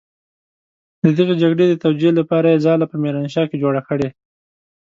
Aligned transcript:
د 1.03 1.05
دغې 1.17 1.35
جګړې 1.41 1.65
د 1.69 1.73
توجيې 1.83 2.11
لپاره 2.19 2.47
يې 2.53 2.61
ځاله 2.65 2.85
په 2.91 2.95
ميرانشاه 3.03 3.47
کې 3.49 3.61
جوړه 3.63 3.81
کړې. 3.89 4.09